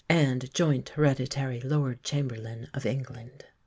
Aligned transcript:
and 0.09 0.51
joint 0.55 0.89
Hereditary 0.89 1.59
Lord 1.61 2.01
Chamberlain 2.03 2.67
of 2.73 2.87
England. 2.87 3.45